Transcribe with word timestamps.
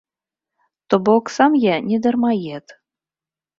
То 0.89 0.95
бок 1.09 1.23
сам 1.35 1.51
я 1.67 1.75
не 1.91 2.01
дармаед. 2.07 2.77